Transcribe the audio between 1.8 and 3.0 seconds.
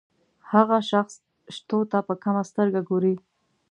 ته په کمه سترګه